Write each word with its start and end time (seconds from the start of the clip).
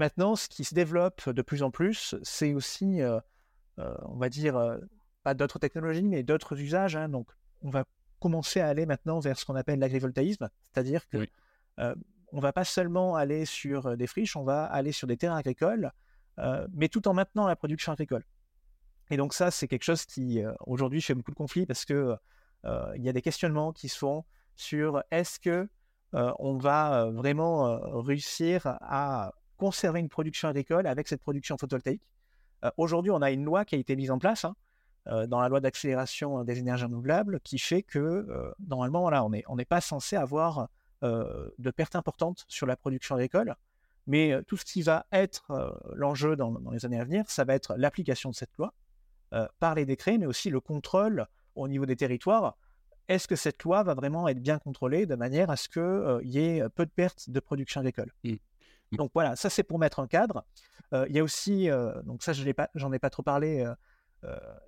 maintenant, 0.00 0.34
ce 0.34 0.48
qui 0.48 0.64
se 0.64 0.74
développe 0.74 1.28
de 1.28 1.42
plus 1.42 1.62
en 1.62 1.70
plus, 1.70 2.16
c'est 2.22 2.54
aussi, 2.54 3.00
on 3.76 4.16
va 4.16 4.28
dire, 4.28 4.78
pas 5.22 5.34
d'autres 5.34 5.58
technologies, 5.60 6.08
mais 6.08 6.24
d'autres 6.24 6.58
usages. 6.58 6.96
Hein. 6.96 7.08
Donc, 7.08 7.28
on 7.62 7.70
va 7.70 7.84
commencer 8.18 8.60
à 8.60 8.68
aller 8.68 8.86
maintenant 8.86 9.20
vers 9.20 9.38
ce 9.38 9.44
qu'on 9.44 9.54
appelle 9.54 9.78
l'agrivoltaïsme, 9.78 10.48
c'est-à-dire 10.72 11.08
que 11.08 11.28
on 12.32 12.38
va 12.40 12.52
pas 12.52 12.64
seulement 12.64 13.16
aller 13.16 13.44
sur 13.44 13.96
des 13.96 14.06
friches, 14.06 14.36
on 14.36 14.44
va 14.44 14.64
aller 14.64 14.92
sur 14.92 15.06
des 15.06 15.16
terrains 15.16 15.36
agricoles, 15.36 15.92
mais 16.72 16.88
tout 16.88 17.06
en 17.06 17.14
maintenant 17.14 17.46
la 17.46 17.56
production 17.56 17.92
agricole. 17.92 18.24
Et 19.10 19.16
donc 19.16 19.34
ça, 19.34 19.50
c'est 19.50 19.68
quelque 19.68 19.84
chose 19.84 20.06
qui 20.06 20.42
aujourd'hui 20.66 21.02
fait 21.02 21.14
beaucoup 21.14 21.32
de 21.32 21.36
conflits 21.36 21.66
parce 21.66 21.84
que 21.84 22.16
il 22.96 23.02
y 23.02 23.08
a 23.08 23.12
des 23.12 23.22
questionnements 23.22 23.72
qui 23.72 23.88
se 23.88 23.98
font 23.98 24.24
sur 24.56 25.02
est-ce 25.10 25.38
que 25.38 25.68
on 26.12 26.56
va 26.56 27.10
vraiment 27.10 27.78
réussir 28.00 28.66
à 28.66 29.32
conserver 29.60 30.00
une 30.00 30.08
production 30.08 30.48
agricole 30.48 30.86
avec 30.86 31.06
cette 31.06 31.20
production 31.20 31.58
photovoltaïque. 31.58 32.02
aujourd'hui, 32.78 33.10
on 33.10 33.20
a 33.20 33.30
une 33.30 33.44
loi 33.44 33.66
qui 33.66 33.74
a 33.74 33.78
été 33.78 33.94
mise 33.94 34.10
en 34.10 34.18
place. 34.18 34.46
Hein, 34.46 34.56
dans 35.28 35.40
la 35.40 35.48
loi 35.48 35.60
d'accélération 35.60 36.44
des 36.44 36.58
énergies 36.58 36.84
renouvelables 36.84 37.40
qui 37.40 37.58
fait 37.58 37.82
que 37.82 38.26
normalement 38.68 39.00
voilà, 39.00 39.24
on 39.24 39.56
n'est 39.56 39.64
pas 39.64 39.80
censé 39.80 40.14
avoir 40.14 40.68
de 41.02 41.70
pertes 41.70 41.96
importantes 41.96 42.44
sur 42.48 42.66
la 42.66 42.76
production 42.76 43.14
agricole, 43.14 43.56
mais 44.06 44.34
tout 44.46 44.58
ce 44.58 44.64
qui 44.66 44.82
va 44.82 45.06
être 45.10 45.74
l'enjeu 45.94 46.36
dans, 46.36 46.54
les 46.70 46.84
années 46.84 47.00
à 47.00 47.04
venir, 47.04 47.24
ça 47.28 47.44
va 47.44 47.54
être 47.54 47.76
l'application 47.78 48.28
de 48.28 48.34
cette 48.34 48.54
loi 48.58 48.74
par 49.58 49.74
les 49.74 49.86
décrets, 49.86 50.18
mais 50.18 50.26
aussi 50.26 50.50
le 50.50 50.60
contrôle 50.60 51.26
au 51.54 51.66
niveau 51.66 51.86
des 51.86 51.96
territoires. 51.96 52.58
Est-ce 53.08 53.26
que 53.26 53.36
cette 53.36 53.62
loi 53.62 53.82
va 53.82 53.94
vraiment 53.94 54.28
être 54.28 54.40
bien 54.40 54.58
contrôlée 54.58 55.06
de 55.06 55.14
manière 55.14 55.50
à 55.50 55.56
ce 55.56 55.68
qu'il 55.70 56.28
y 56.28 56.38
ait 56.38 56.68
peu 56.68 56.84
de 56.84 56.90
pertes 56.90 57.30
de 57.30 57.40
production 57.40 57.80
agricole? 57.80 58.12
Mmh. 58.22 58.34
Donc 58.92 59.10
voilà, 59.14 59.36
ça 59.36 59.50
c'est 59.50 59.62
pour 59.62 59.78
mettre 59.78 60.00
un 60.00 60.06
cadre. 60.06 60.44
Il 60.92 61.14
y 61.14 61.20
a 61.20 61.22
aussi, 61.22 61.68
donc 62.04 62.22
ça 62.22 62.32
je 62.32 62.44
j'en 62.74 62.92
ai 62.92 62.98
pas 62.98 63.10
trop 63.10 63.22
parlé, 63.22 63.64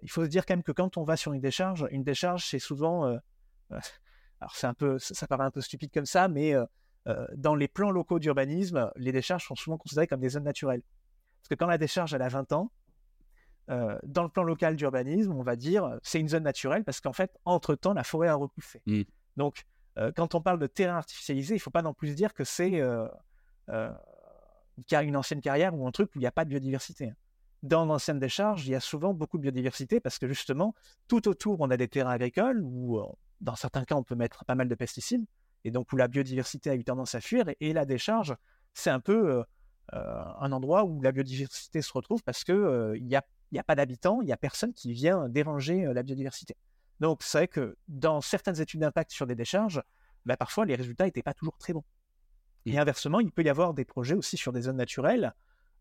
il 0.02 0.10
faut 0.10 0.24
se 0.24 0.28
dire 0.28 0.46
quand 0.46 0.54
même 0.54 0.62
que 0.62 0.72
quand 0.72 0.96
on 0.96 1.04
va 1.04 1.16
sur 1.16 1.32
une 1.32 1.40
décharge, 1.40 1.86
une 1.90 2.04
décharge 2.04 2.46
c'est 2.46 2.58
souvent, 2.58 3.06
alors 3.70 4.54
c'est 4.54 4.66
un 4.66 4.74
peu, 4.74 4.98
ça, 4.98 5.26
paraît 5.26 5.44
un 5.44 5.50
peu 5.50 5.60
stupide 5.60 5.90
comme 5.92 6.06
ça, 6.06 6.28
mais 6.28 6.54
dans 7.34 7.54
les 7.54 7.68
plans 7.68 7.90
locaux 7.90 8.20
d'urbanisme, 8.20 8.90
les 8.96 9.12
décharges 9.12 9.46
sont 9.46 9.56
souvent 9.56 9.78
considérées 9.78 10.06
comme 10.06 10.20
des 10.20 10.30
zones 10.30 10.44
naturelles. 10.44 10.82
Parce 11.40 11.48
que 11.48 11.54
quand 11.56 11.66
la 11.66 11.78
décharge 11.78 12.14
elle 12.14 12.22
a 12.22 12.28
20 12.28 12.52
ans, 12.52 12.70
dans 13.68 14.22
le 14.22 14.28
plan 14.28 14.44
local 14.44 14.76
d'urbanisme, 14.76 15.32
on 15.32 15.42
va 15.42 15.56
dire 15.56 15.98
c'est 16.02 16.20
une 16.20 16.28
zone 16.28 16.44
naturelle 16.44 16.84
parce 16.84 17.00
qu'en 17.00 17.12
fait, 17.12 17.36
entre-temps, 17.44 17.94
la 17.94 18.04
forêt 18.04 18.28
a 18.28 18.36
repoussé. 18.36 18.80
Mmh. 18.86 19.02
Donc, 19.36 19.64
quand 20.14 20.36
on 20.36 20.40
parle 20.40 20.60
de 20.60 20.68
terrain 20.68 20.96
artificialisé, 20.96 21.54
il 21.54 21.58
ne 21.58 21.62
faut 21.62 21.70
pas 21.70 21.82
non 21.82 21.94
plus 21.94 22.14
dire 22.14 22.32
que 22.32 22.44
c'est 22.44 22.80
une 25.02 25.16
ancienne 25.16 25.40
carrière 25.40 25.74
ou 25.74 25.86
un 25.86 25.90
truc 25.90 26.10
où 26.14 26.18
il 26.18 26.22
n'y 26.22 26.26
a 26.26 26.32
pas 26.32 26.44
de 26.44 26.50
biodiversité. 26.50 27.10
Hein 27.10 27.16
dans 27.62 27.84
l'ancienne 27.84 28.18
décharge, 28.18 28.66
il 28.66 28.72
y 28.72 28.74
a 28.74 28.80
souvent 28.80 29.14
beaucoup 29.14 29.38
de 29.38 29.42
biodiversité 29.42 30.00
parce 30.00 30.18
que 30.18 30.26
justement, 30.26 30.74
tout 31.08 31.28
autour, 31.28 31.60
on 31.60 31.70
a 31.70 31.76
des 31.76 31.88
terrains 31.88 32.10
agricoles 32.10 32.60
où, 32.62 32.98
euh, 32.98 33.06
dans 33.40 33.54
certains 33.54 33.84
cas, 33.84 33.94
on 33.94 34.02
peut 34.02 34.14
mettre 34.14 34.44
pas 34.44 34.54
mal 34.54 34.68
de 34.68 34.74
pesticides 34.74 35.24
et 35.64 35.70
donc 35.70 35.92
où 35.92 35.96
la 35.96 36.08
biodiversité 36.08 36.70
a 36.70 36.74
eu 36.74 36.82
tendance 36.82 37.14
à 37.14 37.20
fuir. 37.20 37.46
Et, 37.60 37.72
la 37.72 37.84
décharge, 37.84 38.34
c'est 38.74 38.90
un 38.90 38.98
peu 38.98 39.30
euh, 39.30 39.42
euh, 39.94 40.24
un 40.40 40.50
endroit 40.50 40.84
où 40.84 41.00
la 41.02 41.12
biodiversité 41.12 41.82
se 41.82 41.92
retrouve 41.92 42.22
parce 42.24 42.42
que 42.42 42.94
il 42.96 43.06
n'y 43.06 43.14
a, 43.14 43.24
y 43.52 43.58
a 43.58 43.64
pas 43.64 43.76
d'habitants, 43.76 44.20
il 44.22 44.26
n'y 44.26 44.32
a 44.32 44.36
personne 44.36 44.72
qui 44.72 44.92
vient 44.92 45.28
déranger 45.28 45.84
la 45.94 46.02
biodiversité. 46.02 46.56
Donc, 46.98 47.22
c'est 47.22 47.38
vrai 47.38 47.48
que 47.48 47.76
dans 47.86 48.20
certaines 48.20 48.60
études 48.60 48.80
d'impact 48.80 49.12
sur 49.12 49.26
des 49.26 49.34
décharges, 49.36 49.82
bah, 50.24 50.36
parfois 50.36 50.66
les 50.66 50.74
résultats 50.74 51.04
n'étaient 51.04 51.22
pas 51.22 51.34
toujours 51.34 51.56
très 51.58 51.72
bons. 51.72 51.84
Et 52.66 52.78
inversement, 52.78 53.20
il 53.20 53.32
peut 53.32 53.42
y 53.42 53.48
avoir 53.48 53.74
des 53.74 53.84
projets 53.84 54.14
aussi 54.14 54.36
sur 54.36 54.52
des 54.52 54.62
zones 54.62 54.76
naturelles 54.76 55.34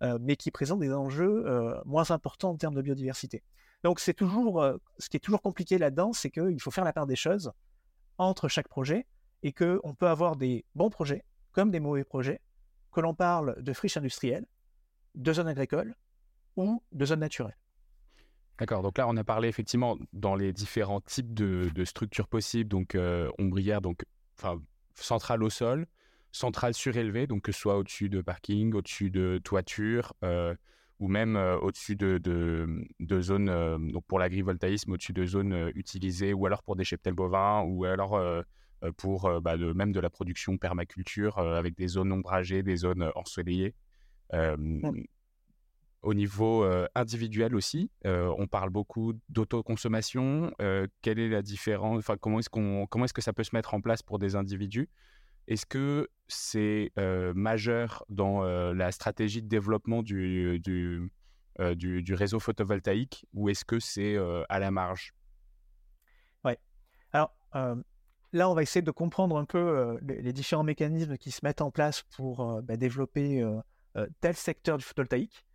euh, 0.03 0.17
mais 0.19 0.35
qui 0.35 0.49
présentent 0.49 0.79
des 0.79 0.91
enjeux 0.91 1.45
euh, 1.45 1.79
moins 1.85 2.09
importants 2.09 2.49
en 2.49 2.57
termes 2.57 2.73
de 2.73 2.81
biodiversité. 2.81 3.43
Donc 3.83 3.99
c'est 3.99 4.15
toujours, 4.15 4.59
euh, 4.59 4.77
ce 4.97 5.09
qui 5.09 5.17
est 5.17 5.19
toujours 5.19 5.43
compliqué 5.43 5.77
là-dedans, 5.77 6.11
c'est 6.11 6.31
qu'il 6.31 6.59
faut 6.59 6.71
faire 6.71 6.83
la 6.83 6.93
part 6.93 7.05
des 7.05 7.15
choses 7.15 7.51
entre 8.17 8.47
chaque 8.47 8.67
projet 8.67 9.05
et 9.43 9.53
qu'on 9.53 9.93
peut 9.93 10.07
avoir 10.07 10.37
des 10.37 10.65
bons 10.73 10.89
projets 10.89 11.23
comme 11.51 11.69
des 11.69 11.79
mauvais 11.79 12.03
projets, 12.03 12.41
que 12.91 12.99
l'on 12.99 13.13
parle 13.13 13.61
de 13.61 13.73
friches 13.73 13.97
industrielles, 13.97 14.45
de 15.13 15.33
zones 15.33 15.47
agricoles 15.47 15.93
ou 16.55 16.81
de 16.93 17.05
zones 17.05 17.19
naturelles. 17.19 17.57
D'accord, 18.57 18.81
donc 18.81 18.97
là 18.97 19.07
on 19.07 19.17
a 19.17 19.23
parlé 19.23 19.49
effectivement 19.49 19.97
dans 20.13 20.35
les 20.35 20.51
différents 20.51 21.01
types 21.01 21.33
de, 21.33 21.85
structures 21.85 22.27
possibles, 22.27 22.69
donc 22.69 22.97
ombrière, 23.37 23.81
donc 23.81 24.03
enfin 24.39 24.59
centrale 24.95 25.43
au 25.43 25.49
sol, 25.49 25.85
centrale 26.31 26.73
surélevée, 26.73 27.27
donc 27.27 27.43
que 27.43 27.51
ce 27.51 27.59
soit 27.59 27.77
au-dessus 27.77 28.09
de 28.09 28.21
parking, 28.21 28.73
au-dessus 28.73 29.09
de 29.09 29.39
toiture, 29.43 30.13
euh, 30.23 30.55
ou 30.99 31.07
même 31.07 31.35
euh, 31.35 31.57
au-dessus 31.59 31.95
de, 31.95 32.17
de, 32.19 33.21
zones, 33.21 33.49
euh, 33.49 33.77
donc 33.77 34.05
pour 34.05 34.19
l'agrivoltaïsme, 34.19 34.91
au-dessus 34.91 35.13
de 35.13 35.25
zones 35.25 35.71
utilisées, 35.75 36.33
ou 36.33 36.45
alors 36.45 36.63
pour 36.63 36.75
des 36.75 36.83
cheptels 36.83 37.13
bovins, 37.13 37.61
ou 37.63 37.85
alors 37.85 38.21
pour 38.97 39.41
bah, 39.41 39.57
de, 39.57 39.73
même 39.73 39.91
de 39.91 39.99
la 39.99 40.09
production 40.09 40.57
permaculture, 40.57 41.37
avec 41.37 41.75
des 41.75 41.87
zones 41.87 42.11
ombragées, 42.11 42.63
des 42.63 42.77
zones 42.77 43.11
ensoleillées. 43.15 43.75
Au 46.03 46.15
niveau 46.15 46.65
individuel 46.95 47.55
aussi, 47.55 47.91
on 48.05 48.47
parle 48.47 48.69
beaucoup 48.69 49.13
d'autoconsommation. 49.29 50.51
quelle 51.01 51.19
est 51.19 51.29
la 51.29 51.41
différence 51.43 51.99
Enfin, 51.99 52.15
comment 52.17 52.39
est-ce 52.39 52.49
qu'on, 52.49 52.87
comment 52.87 53.05
est-ce 53.05 53.13
que 53.13 53.21
ça 53.21 53.33
peut 53.33 53.43
se 53.43 53.55
mettre 53.55 53.73
en 53.75 53.81
place 53.81 54.01
pour 54.01 54.17
des 54.17 54.35
individus? 54.35 54.89
Est-ce 55.47 55.65
que 55.65 56.09
c'est 56.27 56.91
majeur 57.35 58.05
dans 58.09 58.43
la 58.43 58.91
stratégie 58.91 59.41
de 59.41 59.47
développement 59.47 60.01
du, 60.01 60.59
du, 60.59 62.13
réseau 62.13 62.39
photovoltaïque 62.39 63.25
ou 63.33 63.49
est-ce 63.49 63.65
que 63.65 63.79
c'est 63.79 64.17
à 64.49 64.59
la 64.59 64.71
marge? 64.71 65.13
Oui. 66.45 66.53
Alors 67.11 67.33
là, 68.33 68.49
on 68.49 68.53
va 68.53 68.61
essayer 68.61 68.81
de 68.81 68.91
comprendre 68.91 69.37
un 69.37 69.45
peu 69.45 69.99
les, 70.01 70.33
différents 70.33 70.63
mécanismes 70.63 71.17
qui 71.17 71.31
se 71.31 71.41
mettent 71.43 71.61
en 71.61 71.71
place 71.71 72.03
pour 72.15 72.61
bah, 72.61 72.77
développer 72.77 73.45
tel 74.21 74.35
secteur 74.35 74.77
du 74.77 74.85
photovoltaïque 74.85 75.45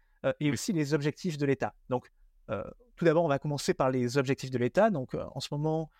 et 0.40 0.50
aussi 0.50 0.72
les 0.72 0.92
objectifs 0.92 1.38
de 1.38 1.46
l'État. 1.46 1.74
Donc, 1.88 2.10
tout 2.48 3.04
d'abord, 3.04 3.24
on 3.24 3.28
va 3.28 3.38
commencer 3.38 3.72
par 3.72 3.90
les 3.90 4.18
objectifs 4.18 4.50
de 4.50 4.58
l'État. 4.58 4.90
Donc, 4.90 5.14
en 5.14 5.40
ce 5.40 5.48
moment, 5.52 5.90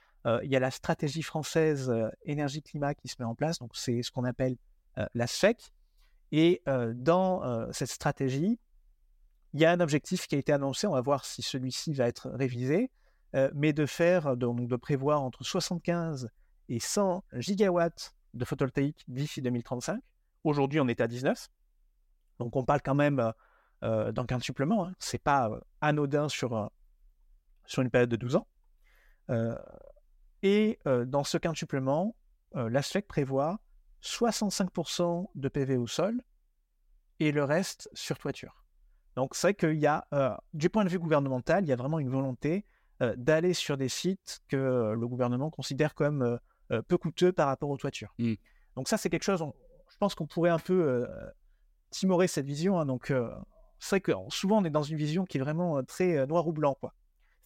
il 0.42 0.50
y 0.50 0.56
a 0.56 0.60
la 0.60 0.70
stratégie 0.70 1.22
française 1.22 1.92
énergie-climat 2.24 2.94
qui 2.94 3.08
se 3.08 3.16
met 3.18 3.24
en 3.24 3.34
place, 3.34 3.58
donc 3.58 3.76
c'est 3.76 4.02
ce 4.02 4.10
qu'on 4.10 4.24
appelle 4.24 4.56
la 5.14 5.26
SFEC. 5.26 5.72
Et 6.32 6.62
dans 6.94 7.70
cette 7.72 7.90
stratégie, 7.90 8.58
il 9.54 9.60
y 9.60 9.64
a 9.64 9.70
un 9.70 9.80
objectif 9.80 10.26
qui 10.26 10.34
a 10.34 10.38
été 10.38 10.52
annoncé, 10.52 10.86
on 10.86 10.92
va 10.92 11.00
voir 11.00 11.24
si 11.24 11.42
celui-ci 11.42 11.94
va 11.94 12.08
être 12.08 12.28
révisé, 12.30 12.90
mais 13.54 13.72
de 13.72 13.86
faire, 13.86 14.36
de 14.36 14.76
prévoir 14.76 15.22
entre 15.22 15.44
75 15.44 16.28
et 16.68 16.80
100 16.80 17.22
gigawatts 17.34 18.14
de 18.34 18.44
photovoltaïque 18.44 19.04
d'ici 19.06 19.40
2035. 19.40 20.02
Aujourd'hui, 20.42 20.80
on 20.80 20.88
est 20.88 21.00
à 21.00 21.06
19. 21.06 21.48
Donc 22.38 22.56
on 22.56 22.64
parle 22.64 22.82
quand 22.82 22.94
même 22.94 23.32
d'un 23.82 24.26
quintuplement. 24.26 24.86
Hein. 24.86 24.94
C'est 24.98 25.22
pas 25.22 25.50
anodin 25.80 26.28
sur, 26.28 26.70
sur 27.66 27.82
une 27.82 27.90
période 27.90 28.10
de 28.10 28.16
12 28.16 28.36
ans. 28.36 28.46
Et 30.42 30.78
dans 31.06 31.24
ce 31.24 31.38
quintuplement, 31.38 32.14
l'ASFEC 32.54 33.06
prévoit 33.06 33.60
65% 34.02 35.28
de 35.34 35.48
PV 35.48 35.76
au 35.76 35.86
sol 35.86 36.22
et 37.20 37.32
le 37.32 37.44
reste 37.44 37.88
sur 37.94 38.18
toiture. 38.18 38.64
Donc 39.16 39.34
c'est 39.34 39.48
vrai 39.48 39.54
qu'il 39.54 39.80
y 39.80 39.86
a, 39.86 40.06
du 40.52 40.70
point 40.70 40.84
de 40.84 40.90
vue 40.90 40.98
gouvernemental, 40.98 41.64
il 41.64 41.68
y 41.68 41.72
a 41.72 41.76
vraiment 41.76 41.98
une 41.98 42.10
volonté 42.10 42.64
d'aller 43.16 43.54
sur 43.54 43.76
des 43.76 43.88
sites 43.88 44.40
que 44.48 44.92
le 44.92 45.08
gouvernement 45.08 45.50
considère 45.50 45.94
comme 45.94 46.38
peu 46.88 46.98
coûteux 46.98 47.32
par 47.32 47.48
rapport 47.48 47.70
aux 47.70 47.78
toitures. 47.78 48.14
Mmh. 48.18 48.34
Donc 48.76 48.88
ça 48.88 48.98
c'est 48.98 49.08
quelque 49.08 49.24
chose, 49.24 49.42
je 49.90 49.96
pense 49.96 50.14
qu'on 50.14 50.26
pourrait 50.26 50.50
un 50.50 50.58
peu 50.58 51.08
timorer 51.90 52.28
cette 52.28 52.46
vision. 52.46 52.78
Hein. 52.78 52.86
donc 52.86 53.12
c'est 53.78 53.90
vrai 53.90 54.00
que 54.00 54.12
souvent 54.28 54.58
on 54.58 54.64
est 54.64 54.70
dans 54.70 54.82
une 54.82 54.98
vision 54.98 55.24
qui 55.24 55.38
est 55.38 55.40
vraiment 55.40 55.82
très 55.82 56.26
noir 56.26 56.46
ou 56.46 56.52
blanc. 56.52 56.76
Quoi. 56.78 56.92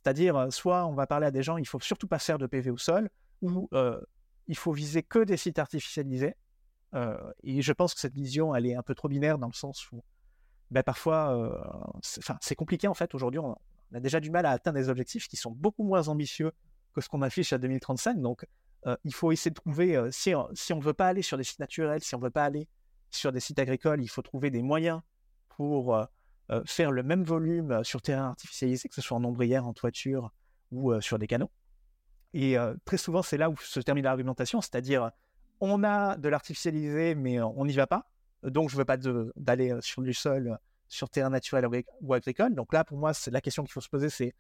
C'est-à-dire, 0.03 0.47
soit 0.51 0.87
on 0.87 0.95
va 0.95 1.07
parler 1.07 1.27
à 1.27 1.31
des 1.31 1.43
gens, 1.43 1.57
il 1.57 1.67
faut 1.67 1.81
surtout 1.81 2.07
pas 2.07 2.19
faire 2.19 2.39
de 2.39 2.47
PV 2.47 2.71
au 2.71 2.79
sol, 2.79 3.11
ou 3.43 3.69
il 4.47 4.57
faut 4.57 4.73
viser 4.73 5.03
que 5.03 5.21
des 5.21 5.37
sites 5.37 5.59
artificialisés. 5.59 6.35
et 7.43 7.63
je 7.63 7.73
pense 7.73 7.95
que 7.95 8.01
cette 8.01 8.15
vision, 8.15 8.55
elle 8.55 8.67
est 8.67 8.75
un 8.75 8.83
peu 8.83 8.95
trop 8.95 9.09
binaire 9.09 9.39
dans 9.39 9.47
le 9.47 9.53
sens 9.53 9.91
où, 9.93 10.03
ben, 10.71 10.83
parfois, 10.83 11.99
c'est 12.03 12.55
compliqué 12.55 12.89
en 12.89 12.95
fait. 12.95 13.15
Aujourd'hui, 13.15 13.41
on, 13.41 13.57
a 13.93 14.01
déjà 14.01 14.21
du 14.21 14.31
mal 14.31 14.47
à 14.47 14.53
atteindre 14.53 14.79
des 14.79 14.89
objectifs 14.89 15.29
qui 15.29 15.37
sont 15.37 15.51
beaucoup 15.51 15.83
moins 15.83 16.09
ambitieux 16.09 16.53
que 16.95 17.01
ce 17.01 17.09
qu'on 17.09 17.23
affiche 17.23 17.53
à 17.53 17.59
2035. 17.59 18.21
Donc, 18.21 18.47
il 19.05 19.13
faut 19.13 19.33
essayer 19.33 19.51
de 19.51 19.57
trouver, 19.57 20.01
si, 20.11 20.33
si 20.55 20.73
on 20.73 20.79
ne 20.79 20.83
veut 20.83 20.95
pas 20.95 21.09
aller 21.09 21.23
sur 21.23 21.37
des 21.37 21.45
sites 21.45 21.59
naturels, 21.59 22.03
si 22.03 22.15
on 22.15 22.19
ne 22.19 22.25
veut 22.25 22.31
pas 22.31 22.45
aller 22.45 22.69
sur 23.11 23.33
des 23.33 23.41
sites 23.41 23.59
agricoles, 23.59 24.03
il 24.03 24.09
faut 24.09 24.23
trouver 24.23 24.51
des 24.51 24.63
moyens 24.63 25.01
pour 25.49 25.95
euh, 26.51 26.63
faire 26.67 26.91
le 26.91 27.05
même 27.05 27.23
volume 27.23 27.71
euh, 27.71 27.85
sur 27.85 28.03
terrain 28.03 28.31
artificialisé, 28.31 28.89
que 28.89 28.95
ce 28.95 29.01
soit 29.01 29.17
en 29.17 29.23
ombrière, 29.23 29.69
en 29.69 29.73
toiture 29.73 30.33
ou 30.73 30.91
euh, 30.91 31.01
sur 31.01 31.17
des 31.19 31.29
canaux. 31.29 31.51
Et 32.33 32.55
très 32.85 32.97
souvent, 32.97 33.23
c'est 33.23 33.39
là 33.39 33.51
où 33.51 33.57
se 33.57 33.81
termine 33.81 34.05
l'argumentation, 34.05 34.61
c'est-à-dire 34.61 35.11
on 35.59 35.83
a 35.83 36.17
de 36.17 36.29
l'artificialisé, 36.29 37.17
mais 37.17 37.43
on 37.43 37.65
n'y 37.65 37.73
va 37.73 37.89
pas. 37.89 38.09
donc 38.45 38.71
je 38.71 38.77
ne 38.77 38.79
veux 38.79 38.85
pas 38.85 38.97
d'aller 39.35 39.77
sur 39.81 40.01
du 40.01 40.15
sol, 40.15 40.57
sur 40.87 41.11
terrain 41.11 41.31
naturel 41.31 41.67
ou 42.01 42.15
agricole. 42.15 42.55
Donc 42.55 42.73
là, 42.73 42.85
pour 42.85 42.99
moi, 42.99 43.11
la 43.33 43.41
question 43.41 43.65
qu'il 43.65 43.73
faut 43.73 43.81
se 43.81 43.89
poser, 43.89 44.11
c'est 44.11 44.33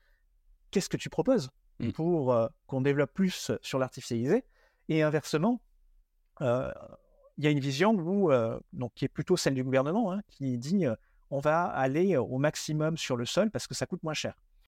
qu'est-ce 0.71 0.89
que 0.89 0.97
tu 0.97 1.11
proposes 1.11 1.51
mmh. 1.81 1.91
pour 1.91 2.49
qu'on 2.69 2.81
développe 2.81 3.12
plus 3.12 3.51
sur 3.61 3.81
l'artificialisé? 3.81 4.45
Et 4.89 5.03
inversement, 5.03 5.61
il 6.41 6.45
y 7.39 7.49
a 7.49 7.51
une 7.51 7.59
vision 7.59 7.91
où, 7.91 8.31
donc, 8.73 8.95
qui 8.95 9.05
est 9.05 9.09
plutôt 9.09 9.37
celle 9.37 9.55
du 9.55 9.65
gouvernement, 9.65 10.12
hein, 10.12 10.21
qui 10.29 10.59
dit 10.59 10.87
on 11.31 11.38
va 11.38 11.65
aller 11.65 12.17
au 12.17 12.38
maximum 12.38 12.97
sur 12.97 13.17
le 13.17 13.25
sol 13.25 13.50
parce 13.50 13.67
que 13.67 13.75
ça 13.75 13.87
coûte 13.87 14.03
moins 14.03 14.15
cher. 14.15 14.35